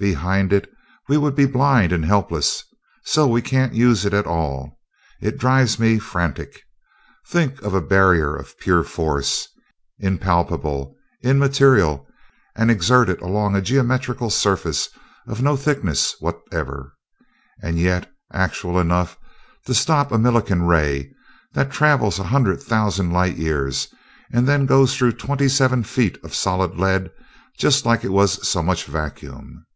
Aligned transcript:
Behind 0.00 0.50
it, 0.50 0.66
we 1.10 1.18
would 1.18 1.34
be 1.34 1.44
blind 1.44 1.92
and 1.92 2.06
helpless, 2.06 2.64
so 3.04 3.26
we 3.26 3.42
can't 3.42 3.74
use 3.74 4.06
it 4.06 4.14
at 4.14 4.24
all. 4.26 4.78
It 5.20 5.36
drives 5.36 5.78
me 5.78 5.98
frantic! 5.98 6.62
Think 7.26 7.60
of 7.60 7.74
a 7.74 7.82
barrier 7.82 8.34
of 8.34 8.56
pure 8.58 8.82
force, 8.82 9.46
impalpable, 9.98 10.94
immaterial, 11.22 12.06
and 12.56 12.70
exerted 12.70 13.20
along 13.20 13.54
a 13.54 13.60
geometrical 13.60 14.30
surface 14.30 14.88
of 15.28 15.42
no 15.42 15.54
thickness 15.54 16.14
whatever 16.18 16.94
and 17.62 17.78
yet 17.78 18.10
actual 18.32 18.78
enough 18.80 19.18
to 19.66 19.74
stop 19.74 20.08
even 20.12 20.24
a 20.24 20.30
Millikan 20.30 20.66
ray 20.66 21.12
that 21.52 21.70
travels 21.70 22.18
a 22.18 22.24
hundred 22.24 22.62
thousand 22.62 23.10
light 23.12 23.36
years 23.36 23.88
and 24.32 24.46
then 24.48 24.64
goes 24.64 24.96
through 24.96 25.12
twenty 25.12 25.46
seven 25.46 25.84
feet 25.84 26.16
of 26.24 26.34
solid 26.34 26.78
lead 26.78 27.10
just 27.58 27.84
like 27.84 28.02
it 28.02 28.08
was 28.12 28.48
so 28.48 28.62
much 28.62 28.86
vacuum! 28.86 29.66